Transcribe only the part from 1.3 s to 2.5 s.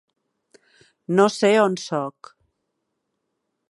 sé on soc.